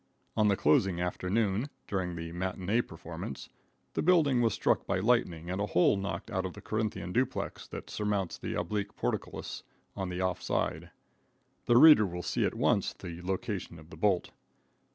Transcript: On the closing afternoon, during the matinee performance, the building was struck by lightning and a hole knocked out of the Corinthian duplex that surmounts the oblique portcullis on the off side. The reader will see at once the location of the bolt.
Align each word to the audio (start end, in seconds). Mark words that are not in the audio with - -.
On 0.35 0.47
the 0.47 0.57
closing 0.57 0.99
afternoon, 0.99 1.69
during 1.85 2.15
the 2.15 2.31
matinee 2.31 2.81
performance, 2.81 3.49
the 3.93 4.01
building 4.01 4.41
was 4.41 4.51
struck 4.51 4.87
by 4.87 4.97
lightning 4.97 5.51
and 5.51 5.61
a 5.61 5.67
hole 5.67 5.95
knocked 5.95 6.31
out 6.31 6.43
of 6.43 6.53
the 6.53 6.59
Corinthian 6.61 7.13
duplex 7.13 7.67
that 7.67 7.87
surmounts 7.87 8.39
the 8.39 8.55
oblique 8.59 8.95
portcullis 8.95 9.61
on 9.95 10.09
the 10.09 10.19
off 10.19 10.41
side. 10.41 10.89
The 11.67 11.77
reader 11.77 12.07
will 12.07 12.23
see 12.23 12.45
at 12.47 12.55
once 12.55 12.93
the 12.93 13.21
location 13.21 13.77
of 13.77 13.91
the 13.91 13.95
bolt. 13.95 14.31